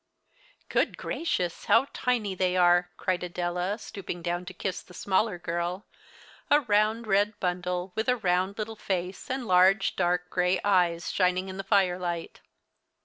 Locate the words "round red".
6.61-7.39